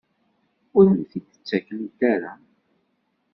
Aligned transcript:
Ur 0.77 0.85
am-t-id-ttakent 0.91 1.99
ara? 2.13 2.33